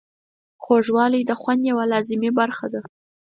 [0.63, 2.81] خوږوالی د خوند یوه لازمي برخه ده.